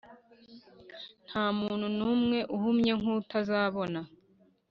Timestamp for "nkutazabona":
2.99-3.99